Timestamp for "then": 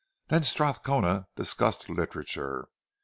0.29-0.41